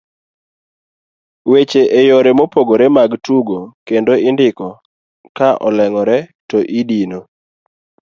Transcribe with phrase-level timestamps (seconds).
[1.51, 3.57] weche e yore mopogore mag tugo
[3.87, 4.67] kendo indiko
[5.37, 6.17] ka oleng'ore
[6.49, 7.19] to idino